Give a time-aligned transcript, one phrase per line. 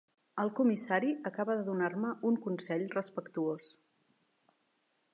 [0.43, 3.73] El comissari acaba de donar-me un consell respectuós.